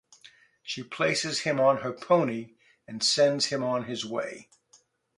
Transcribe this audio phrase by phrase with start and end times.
[0.63, 2.55] She places him on her pony
[2.87, 4.49] and sends him on his way.